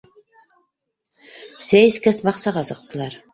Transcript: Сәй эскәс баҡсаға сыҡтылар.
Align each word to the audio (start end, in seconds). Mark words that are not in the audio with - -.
Сәй 1.67 1.85
эскәс 1.91 2.23
баҡсаға 2.31 2.65
сыҡтылар. 2.73 3.21